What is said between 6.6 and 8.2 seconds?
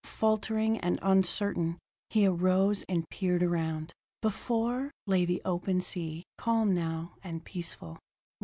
now, and peaceful.